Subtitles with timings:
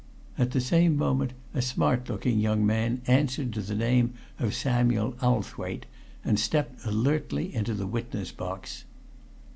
[0.35, 5.13] At the same moment a smart looking young man answered to the name of Samuel
[5.21, 5.85] Owthwaite
[6.25, 8.85] and stepped alertly into the witness box.